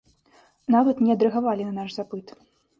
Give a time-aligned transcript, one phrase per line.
[0.77, 2.27] Нават не адрэагавалі на наш запыт.